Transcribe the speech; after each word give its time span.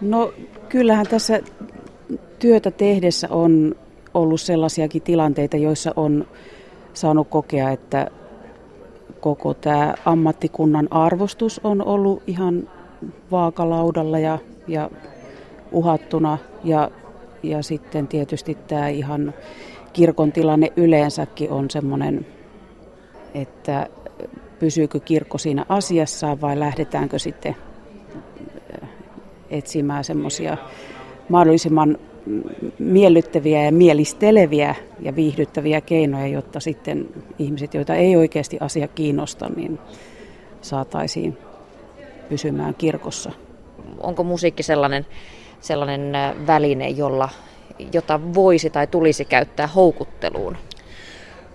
No 0.00 0.32
kyllähän 0.68 1.06
tässä 1.06 1.40
työtä 2.38 2.70
tehdessä 2.70 3.28
on 3.30 3.74
ollut 4.14 4.40
sellaisiakin 4.40 5.02
tilanteita, 5.02 5.56
joissa 5.56 5.92
on 5.96 6.26
saanut 6.94 7.28
kokea, 7.28 7.70
että 7.70 8.10
koko 9.20 9.54
tämä 9.54 9.94
ammattikunnan 10.04 10.88
arvostus 10.90 11.60
on 11.64 11.86
ollut 11.86 12.22
ihan 12.26 12.68
vaakalaudalla 13.30 14.18
ja, 14.18 14.38
ja 14.68 14.90
uhattuna. 15.72 16.38
Ja, 16.64 16.90
ja 17.42 17.62
sitten 17.62 18.08
tietysti 18.08 18.58
tämä 18.68 18.88
ihan 18.88 19.34
kirkon 19.92 20.32
tilanne 20.32 20.72
yleensäkin 20.76 21.50
on 21.50 21.70
semmoinen, 21.70 22.26
että 23.34 23.86
pysyykö 24.58 25.00
kirkko 25.00 25.38
siinä 25.38 25.66
asiassaan 25.68 26.40
vai 26.40 26.60
lähdetäänkö 26.60 27.18
sitten 27.18 27.56
etsimään 29.50 30.04
semmoisia 30.04 30.56
mahdollisimman 31.28 31.98
miellyttäviä 32.78 33.64
ja 33.64 33.72
mielisteleviä 33.72 34.74
ja 35.00 35.16
viihdyttäviä 35.16 35.80
keinoja, 35.80 36.26
jotta 36.26 36.60
sitten 36.60 37.08
ihmiset, 37.38 37.74
joita 37.74 37.94
ei 37.94 38.16
oikeasti 38.16 38.56
asia 38.60 38.88
kiinnosta, 38.88 39.48
niin 39.56 39.78
saataisiin 40.60 41.38
pysymään 42.28 42.74
kirkossa. 42.74 43.32
Onko 43.98 44.24
musiikki 44.24 44.62
sellainen, 44.62 45.06
sellainen 45.60 46.12
väline, 46.46 46.88
jolla, 46.88 47.28
jota 47.92 48.20
voisi 48.34 48.70
tai 48.70 48.86
tulisi 48.86 49.24
käyttää 49.24 49.66
houkutteluun? 49.66 50.56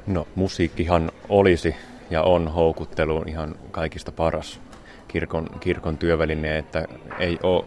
No 0.08 0.28
musiikkihan 0.36 1.12
olisi 1.30 1.76
ja 2.10 2.24
on 2.24 2.48
houkutteluun 2.48 3.30
ihan 3.30 3.56
kaikista 3.72 4.12
paras 4.12 4.60
kirkon, 5.08 5.48
kirkon 5.60 5.98
työväline, 5.98 6.58
että 6.58 6.88
ei 7.20 7.38
ole 7.44 7.66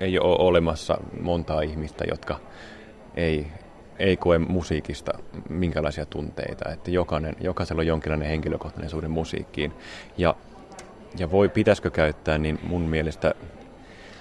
ei 0.00 0.18
ole 0.18 0.36
olemassa 0.38 0.98
montaa 1.20 1.60
ihmistä, 1.60 2.04
jotka 2.10 2.40
ei, 3.14 3.46
ei 3.98 4.16
koe 4.16 4.38
musiikista 4.38 5.12
minkälaisia 5.48 6.06
tunteita. 6.06 6.70
Että 6.72 6.90
jokainen, 6.90 7.36
jokaisella 7.40 7.80
on 7.80 7.86
jonkinlainen 7.86 8.28
henkilökohtainen 8.28 8.90
suhde 8.90 9.08
musiikkiin. 9.08 9.72
Ja, 10.18 10.34
ja 11.18 11.30
voi, 11.30 11.48
pitäisikö 11.48 11.90
käyttää, 11.90 12.38
niin 12.38 12.58
mun 12.62 12.82
mielestä 12.82 13.34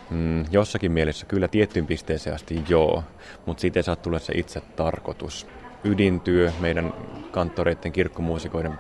mm, 0.10 0.46
jossakin 0.52 0.92
mielessä 0.92 1.26
kyllä 1.26 1.48
tiettyyn 1.48 1.88
pisteeseen 1.88 2.36
asti 2.36 2.64
joo, 2.70 3.04
mutta 3.46 3.62
siitä 3.62 3.80
ei 3.80 3.84
saa 3.84 3.96
tulla 3.96 4.20
se 4.20 4.34
itse 4.36 4.62
tarkoitus. 4.62 5.48
Ydintyö, 5.84 6.52
meidän 6.60 6.94
kanttoreiden, 7.32 7.92
kirkkomuusikoiden 7.92 8.80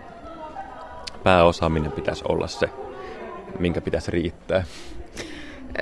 pääosaaminen 1.23 1.91
pitäisi 1.91 2.23
olla 2.27 2.47
se, 2.47 2.69
minkä 3.59 3.81
pitäisi 3.81 4.11
riittää. 4.11 4.63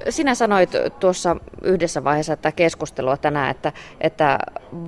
Sinä 0.09 0.35
sanoit 0.35 0.69
tuossa 0.99 1.35
yhdessä 1.63 2.03
vaiheessa 2.03 2.33
että 2.33 2.51
keskustelua 2.51 3.17
tänään, 3.17 3.51
että, 3.51 3.73
että 4.01 4.39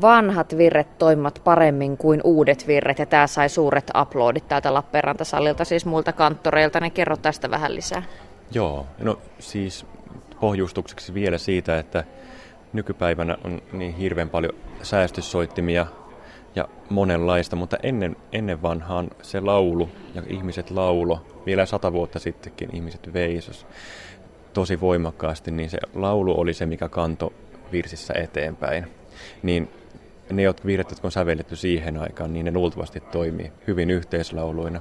vanhat 0.02 0.58
virret 0.58 0.98
toimivat 0.98 1.42
paremmin 1.44 1.98
kuin 1.98 2.22
uudet 2.24 2.68
virret, 2.68 3.00
ja 3.00 3.06
tämä 3.06 3.28
sai 3.28 3.50
suuret 3.50 3.92
aplodit 3.94 4.48
täältä 4.48 4.74
Lappeenrantasalilta, 4.74 5.66
siis 5.66 5.86
muilta 5.86 6.14
kanttoreilta, 6.14 6.80
niin 6.80 6.92
kerro 6.92 7.18
tästä 7.18 7.52
vähän 7.52 7.76
lisää. 7.76 8.04
Joo, 8.52 8.86
no 9.00 9.20
siis 9.40 9.86
pohjustukseksi 10.40 11.14
vielä 11.14 11.38
siitä, 11.38 11.80
että 11.80 12.04
nykypäivänä 12.74 13.38
on 13.44 13.62
niin 13.74 13.96
hirveän 13.96 14.30
paljon 14.30 14.54
säästyssoittimia 14.82 15.88
ja 16.56 16.68
monenlaista, 16.90 17.56
mutta 17.56 17.78
ennen, 17.84 18.16
ennen 18.32 18.62
vanhaan 18.62 19.10
se 19.22 19.42
laulu 19.42 19.90
ja 20.16 20.24
ihmiset 20.28 20.72
laulo, 20.72 21.26
vielä 21.46 21.66
sata 21.66 21.94
vuotta 21.94 22.20
sittenkin 22.20 22.70
ihmiset 22.76 23.14
veisos 23.14 23.66
tosi 24.54 24.82
voimakkaasti, 24.82 25.52
niin 25.52 25.70
se 25.70 25.78
laulu 25.94 26.40
oli 26.40 26.54
se, 26.54 26.66
mikä 26.66 26.90
kanto 26.90 27.34
virsissä 27.72 28.14
eteenpäin. 28.14 28.88
Niin 29.44 29.70
ne 30.32 30.42
jotka 30.42 30.66
virret, 30.66 30.90
jotka 30.90 31.08
on 31.08 31.12
sävelletty 31.12 31.56
siihen 31.56 31.98
aikaan, 31.98 32.34
niin 32.34 32.46
ne 32.46 32.52
luultavasti 32.54 33.00
toimii 33.00 33.52
hyvin 33.68 33.92
yhteislauluina. 33.92 34.80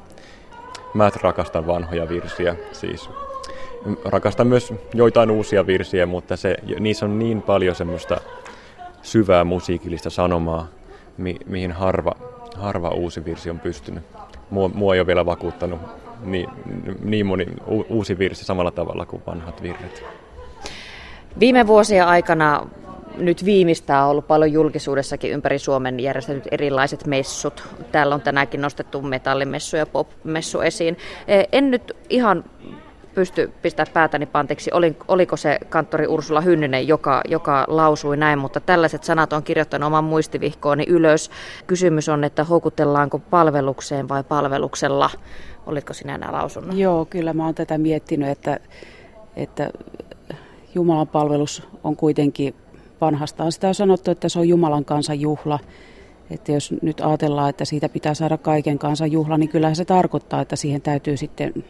Mä 0.94 1.10
rakastan 1.22 1.66
vanhoja 1.66 2.08
virsiä, 2.08 2.56
siis 2.72 3.10
rakastan 4.04 4.46
myös 4.46 4.74
joitain 4.94 5.30
uusia 5.30 5.66
virsiä, 5.66 6.06
mutta 6.06 6.36
se, 6.36 6.56
niissä 6.80 7.06
on 7.06 7.18
niin 7.18 7.42
paljon 7.42 7.74
semmoista 7.74 8.20
syvää 9.02 9.44
musiikillista 9.44 10.10
sanomaa, 10.10 10.68
mi, 11.16 11.36
mihin 11.46 11.72
harva, 11.72 12.12
harva 12.56 12.88
uusi 12.88 13.24
virsi 13.24 13.50
on 13.50 13.60
pystynyt. 13.60 14.04
Mua, 14.50 14.68
mua 14.68 14.94
ei 14.94 15.00
ole 15.00 15.06
vielä 15.06 15.26
vakuuttanut 15.26 15.80
niin, 16.24 16.48
niin 17.02 17.26
moni 17.26 17.46
uusi 17.88 18.18
virsi 18.18 18.44
samalla 18.44 18.70
tavalla 18.70 19.06
kuin 19.06 19.22
vanhat 19.26 19.62
virret. 19.62 20.04
Viime 21.40 21.66
vuosien 21.66 22.06
aikana 22.06 22.66
nyt 23.16 23.44
viimeistään 23.44 24.04
on 24.04 24.10
ollut 24.10 24.26
paljon 24.26 24.52
julkisuudessakin 24.52 25.30
ympäri 25.30 25.58
Suomen 25.58 26.00
järjestetyt 26.00 26.48
erilaiset 26.50 27.06
messut. 27.06 27.64
Täällä 27.92 28.14
on 28.14 28.20
tänäänkin 28.20 28.60
nostettu 28.60 29.02
metallimessu 29.02 29.76
ja 29.76 29.86
pop-messu 29.86 30.60
esiin. 30.60 30.98
E, 31.28 31.44
en 31.52 31.70
nyt 31.70 31.96
ihan 32.10 32.44
pysty 33.14 33.52
pistää 33.62 33.86
päätäni 33.92 34.26
panteeksi, 34.26 34.70
oliko 35.08 35.36
se 35.36 35.58
kanttori 35.68 36.06
Ursula 36.06 36.40
Hynnynen, 36.40 36.88
joka, 36.88 37.20
joka 37.28 37.64
lausui 37.68 38.16
näin, 38.16 38.38
mutta 38.38 38.60
tällaiset 38.60 39.04
sanat 39.04 39.32
on 39.32 39.42
kirjoittanut 39.42 39.86
oman 39.86 40.04
muistivihkooni 40.04 40.84
ylös. 40.88 41.30
Kysymys 41.66 42.08
on, 42.08 42.24
että 42.24 42.44
houkutellaanko 42.44 43.18
palvelukseen 43.18 44.08
vai 44.08 44.24
palveluksella. 44.24 45.10
Olitko 45.66 45.92
sinä 45.92 46.18
nämä 46.18 46.32
lausunut? 46.32 46.76
Joo, 46.76 47.04
kyllä 47.04 47.32
mä 47.32 47.44
oon 47.44 47.54
tätä 47.54 47.78
miettinyt, 47.78 48.28
että, 48.28 48.60
että 49.36 49.70
Jumalan 50.74 51.08
palvelus 51.08 51.68
on 51.84 51.96
kuitenkin 51.96 52.54
vanhastaan 53.00 53.52
sitä 53.52 53.68
on 53.68 53.74
sanottu, 53.74 54.10
että 54.10 54.28
se 54.28 54.38
on 54.38 54.48
Jumalan 54.48 54.84
kansan 54.84 55.20
juhla. 55.20 55.58
Että 56.30 56.52
jos 56.52 56.74
nyt 56.82 57.00
ajatellaan, 57.00 57.50
että 57.50 57.64
siitä 57.64 57.88
pitää 57.88 58.14
saada 58.14 58.38
kaiken 58.38 58.78
kansan 58.78 59.12
juhla, 59.12 59.38
niin 59.38 59.48
kyllähän 59.48 59.76
se 59.76 59.84
tarkoittaa, 59.84 60.40
että 60.40 60.56
siihen 60.56 60.82
täytyy 60.82 61.16
sitten 61.16 61.64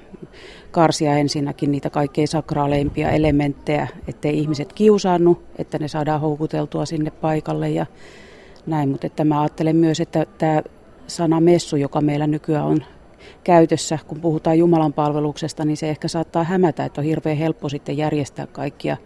karsia 0.70 1.16
ensinnäkin 1.16 1.70
niitä 1.70 1.90
kaikkein 1.90 2.28
sakraaleimpia 2.28 3.10
elementtejä, 3.10 3.88
ettei 4.08 4.38
ihmiset 4.38 4.72
kiusaannu, 4.72 5.42
että 5.58 5.78
ne 5.78 5.88
saadaan 5.88 6.20
houkuteltua 6.20 6.86
sinne 6.86 7.10
paikalle 7.10 7.70
ja 7.70 7.86
näin. 8.66 8.88
Mutta 8.88 9.06
että 9.06 9.24
mä 9.24 9.40
ajattelen 9.40 9.76
myös, 9.76 10.00
että 10.00 10.26
tämä 10.38 10.62
sana 11.06 11.40
messu, 11.40 11.76
joka 11.76 12.00
meillä 12.00 12.26
nykyään 12.26 12.66
on 12.66 12.84
käytössä, 13.44 13.98
kun 14.06 14.20
puhutaan 14.20 14.58
Jumalan 14.58 14.92
palveluksesta, 14.92 15.64
niin 15.64 15.76
se 15.76 15.90
ehkä 15.90 16.08
saattaa 16.08 16.44
hämätä, 16.44 16.84
että 16.84 17.00
on 17.00 17.04
hirveän 17.04 17.36
helppo 17.36 17.68
sitten 17.68 17.96
järjestää 17.96 18.46
kaikkia 18.46 18.96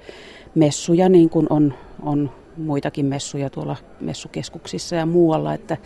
messuja, 0.54 1.08
niin 1.08 1.30
kuin 1.30 1.46
on, 1.50 1.74
on 2.02 2.30
muitakin 2.56 3.06
messuja 3.06 3.50
tuolla 3.50 3.76
messukeskuksissa 4.00 4.96
ja 4.96 5.06
muualla, 5.06 5.54
että, 5.54 5.76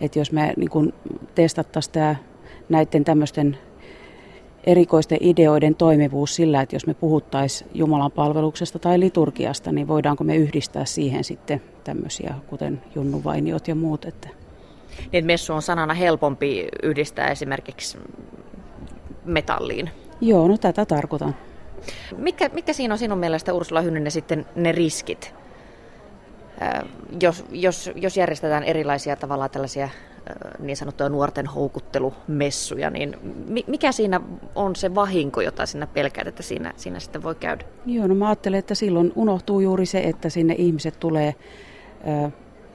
että 0.00 0.18
jos 0.18 0.32
me 0.32 0.52
niin 0.56 0.92
testattaisiin 1.34 1.92
tämä 1.92 2.16
näiden 2.68 3.04
tämmöisten 3.04 3.58
erikoisten 4.64 5.18
ideoiden 5.20 5.74
toimivuus 5.74 6.34
sillä, 6.34 6.60
että 6.60 6.76
jos 6.76 6.86
me 6.86 6.94
puhuttaisiin 6.94 7.70
Jumalan 7.74 8.12
palveluksesta 8.12 8.78
tai 8.78 9.00
liturgiasta, 9.00 9.72
niin 9.72 9.88
voidaanko 9.88 10.24
me 10.24 10.36
yhdistää 10.36 10.84
siihen 10.84 11.24
sitten 11.24 11.62
tämmöisiä, 11.84 12.34
kuten 12.46 12.82
junnuvainiot 12.94 13.68
ja 13.68 13.74
muut. 13.74 14.04
Että. 14.04 14.28
Niin, 14.28 15.08
että 15.12 15.26
messu 15.26 15.52
on 15.52 15.62
sanana 15.62 15.94
helpompi 15.94 16.68
yhdistää 16.82 17.30
esimerkiksi 17.30 17.98
metalliin. 19.24 19.90
Joo, 20.20 20.48
no 20.48 20.58
tätä 20.58 20.86
tarkoitan. 20.86 21.36
Mikä, 22.16 22.50
mikä 22.52 22.72
siinä 22.72 22.94
on 22.94 22.98
sinun 22.98 23.18
mielestä 23.18 23.54
Ursula 23.54 23.80
Hynnynen 23.80 24.12
sitten 24.12 24.46
ne 24.54 24.72
riskit, 24.72 25.34
jos, 27.22 27.44
jos, 27.50 27.90
jos 27.94 28.16
järjestetään 28.16 28.62
erilaisia 28.62 29.16
tavallaan 29.16 29.50
tällaisia 29.50 29.88
niin 30.58 30.76
sanottuja 30.76 31.08
nuorten 31.08 31.46
houkuttelumessuja, 31.46 32.90
niin 32.90 33.16
mikä 33.66 33.92
siinä 33.92 34.20
on 34.54 34.76
se 34.76 34.94
vahinko, 34.94 35.40
jota 35.40 35.66
sinä 35.66 35.86
pelkäät, 35.86 36.26
että 36.26 36.42
siinä, 36.42 36.72
siinä 36.76 37.00
sitten 37.00 37.22
voi 37.22 37.34
käydä? 37.34 37.64
Joo, 37.86 38.06
no 38.06 38.14
mä 38.14 38.28
ajattelen, 38.28 38.58
että 38.58 38.74
silloin 38.74 39.12
unohtuu 39.14 39.60
juuri 39.60 39.86
se, 39.86 39.98
että 40.00 40.28
sinne 40.28 40.54
ihmiset 40.58 41.00
tulee 41.00 41.34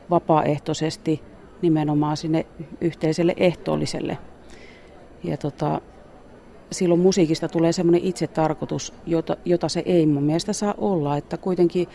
vapaaehtoisesti 0.10 1.22
nimenomaan 1.62 2.18
sinne 2.18 2.46
yhteiselle 2.82 3.34
ehtoolliselle. 3.38 4.18
Ja 5.24 5.38
tota, 5.38 5.82
silloin 6.72 7.00
musiikista 7.00 7.48
tulee 7.48 7.72
semmoinen 7.72 8.04
itsetarkoitus, 8.04 8.94
jota, 9.06 9.38
jota 9.46 9.70
se 9.70 9.84
ei 9.86 10.06
mun 10.06 10.24
mielestä 10.24 10.54
saa 10.54 10.74
olla, 10.78 11.18
että 11.18 11.38
kuitenkin 11.38 11.88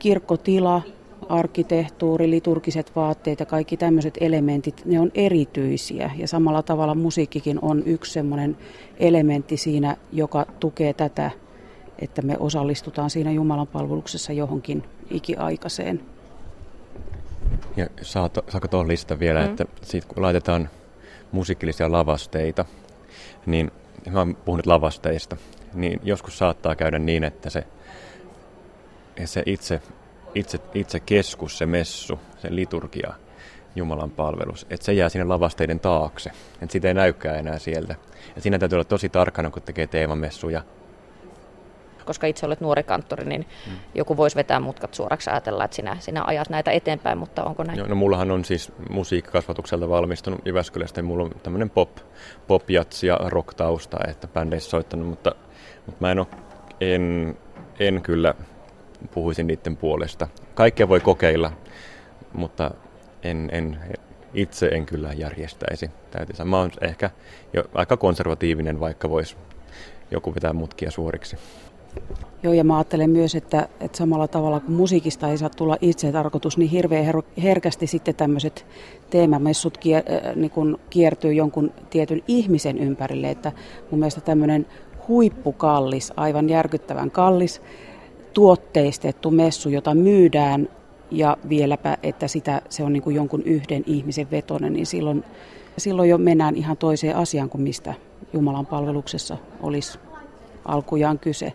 kirkkotila, 0.00 0.82
arkkitehtuuri, 1.28 2.30
liturgiset 2.30 2.96
vaatteet 2.96 3.40
ja 3.40 3.46
kaikki 3.46 3.76
tämmöiset 3.76 4.18
elementit, 4.20 4.82
ne 4.84 5.00
on 5.00 5.10
erityisiä. 5.14 6.10
Ja 6.16 6.28
samalla 6.28 6.62
tavalla 6.62 6.94
musiikkikin 6.94 7.58
on 7.62 7.82
yksi 7.86 8.12
semmoinen 8.12 8.56
elementti 8.98 9.56
siinä, 9.56 9.96
joka 10.12 10.46
tukee 10.60 10.92
tätä, 10.92 11.30
että 11.98 12.22
me 12.22 12.36
osallistutaan 12.38 13.10
siinä 13.10 13.32
Jumalan 13.32 13.66
palveluksessa 13.66 14.32
johonkin 14.32 14.84
ikiaikaiseen. 15.10 16.00
Ja 17.76 17.86
saako 18.02 18.68
tuohon 18.70 18.88
lista 18.88 19.18
vielä, 19.18 19.40
mm. 19.40 19.46
että 19.46 19.64
sit 19.82 20.04
kun 20.04 20.22
laitetaan 20.22 20.68
musiikillisia 21.32 21.92
lavasteita, 21.92 22.64
niin 23.46 23.70
mä 24.10 24.18
oon 24.18 24.36
puhunut 24.44 24.66
lavasteista, 24.66 25.36
niin 25.74 26.00
joskus 26.02 26.38
saattaa 26.38 26.76
käydä 26.76 26.98
niin, 26.98 27.24
että 27.24 27.50
se 27.50 27.64
se 29.26 29.42
itse, 29.46 29.82
itse, 30.34 30.58
itse 30.74 31.00
keskus, 31.00 31.58
se 31.58 31.66
messu, 31.66 32.20
se 32.38 32.48
liturgia, 32.54 33.14
Jumalan 33.76 34.10
palvelus, 34.10 34.66
että 34.70 34.86
se 34.86 34.92
jää 34.92 35.08
sinne 35.08 35.24
lavasteiden 35.24 35.80
taakse, 35.80 36.30
että 36.62 36.72
sitä 36.72 36.88
ei 36.88 36.94
näykään 36.94 37.38
enää 37.38 37.58
sieltä. 37.58 37.94
Ja 38.36 38.42
siinä 38.42 38.58
täytyy 38.58 38.76
olla 38.76 38.84
tosi 38.84 39.08
tarkkana, 39.08 39.50
kun 39.50 39.62
tekee 39.62 39.86
teemamessuja. 39.86 40.62
Koska 42.04 42.26
itse 42.26 42.46
olet 42.46 42.60
nuori 42.60 42.82
kanttori, 42.82 43.24
niin 43.24 43.46
mm. 43.66 43.72
joku 43.94 44.16
voisi 44.16 44.36
vetää 44.36 44.60
mutkat 44.60 44.94
suoraksi 44.94 45.30
ajatella, 45.30 45.64
että 45.64 45.74
sinä, 45.74 45.96
sinä 46.00 46.24
ajat 46.24 46.50
näitä 46.50 46.70
eteenpäin, 46.70 47.18
mutta 47.18 47.44
onko 47.44 47.62
näin? 47.62 47.78
No, 47.78 47.86
no 47.86 47.94
mullahan 47.94 48.30
on 48.30 48.44
siis 48.44 48.72
musiikkikasvatukselta 48.90 49.88
valmistunut 49.88 50.46
Jyväskylästä, 50.46 50.98
ja 50.98 51.02
mulla 51.04 51.24
on 51.24 51.30
tämmöinen 51.42 51.70
pop, 51.70 51.90
pop 52.46 52.70
ja 52.70 52.84
rock-tausta, 53.26 53.98
että 54.08 54.28
bändeissä 54.28 54.70
soittanut, 54.70 55.08
mutta, 55.08 55.34
mutta 55.86 56.04
mä 56.04 56.10
en, 56.10 56.18
ole, 56.18 56.26
en, 56.80 57.36
en 57.80 58.02
kyllä 58.02 58.34
puhuisin 59.14 59.46
niiden 59.46 59.76
puolesta. 59.76 60.28
Kaikkea 60.54 60.88
voi 60.88 61.00
kokeilla, 61.00 61.52
mutta 62.32 62.70
en, 63.22 63.48
en, 63.52 63.78
itse 64.34 64.66
en 64.66 64.86
kyllä 64.86 65.12
järjestäisi. 65.12 65.90
Täytyy 66.10 66.44
Mä 66.44 66.58
oon 66.58 66.70
ehkä 66.80 67.10
jo 67.52 67.64
aika 67.74 67.96
konservatiivinen, 67.96 68.80
vaikka 68.80 69.10
voisi 69.10 69.36
joku 70.10 70.34
vetää 70.34 70.52
mutkia 70.52 70.90
suoriksi. 70.90 71.36
Joo, 72.42 72.52
ja 72.52 72.64
mä 72.64 72.76
ajattelen 72.76 73.10
myös, 73.10 73.34
että, 73.34 73.68
että 73.80 73.98
samalla 73.98 74.28
tavalla 74.28 74.60
kuin 74.60 74.72
musiikista 74.72 75.28
ei 75.28 75.38
saa 75.38 75.50
tulla 75.50 75.76
itse 75.80 76.12
tarkoitus, 76.12 76.58
niin 76.58 76.70
hirveän 76.70 77.14
her- 77.14 77.42
herkästi 77.42 77.86
sitten 77.86 78.14
tämmöiset 78.14 78.66
teemamessut 79.10 79.78
kier, 79.78 80.02
äh, 80.12 80.36
niin 80.36 80.50
kun 80.50 80.78
kiertyy 80.90 81.32
jonkun 81.32 81.72
tietyn 81.90 82.22
ihmisen 82.28 82.78
ympärille. 82.78 83.30
Että 83.30 83.52
mun 83.90 83.98
mielestä 83.98 84.20
tämmöinen 84.20 84.66
huippukallis, 85.08 86.12
aivan 86.16 86.48
järkyttävän 86.48 87.10
kallis, 87.10 87.62
tuotteistettu 88.34 89.30
messu, 89.30 89.68
jota 89.68 89.94
myydään 89.94 90.68
ja 91.10 91.36
vieläpä, 91.48 91.98
että 92.02 92.28
sitä, 92.28 92.62
se 92.68 92.82
on 92.82 92.92
niin 92.92 93.02
kuin 93.02 93.16
jonkun 93.16 93.42
yhden 93.42 93.82
ihmisen 93.86 94.30
vetonen, 94.30 94.72
niin 94.72 94.86
silloin, 94.86 95.24
silloin 95.78 96.08
jo 96.08 96.18
mennään 96.18 96.56
ihan 96.56 96.76
toiseen 96.76 97.16
asiaan 97.16 97.50
kuin 97.50 97.62
mistä 97.62 97.94
Jumalan 98.32 98.66
palveluksessa 98.66 99.36
olisi 99.62 99.98
alkujaan 100.64 101.18
kyse. 101.18 101.52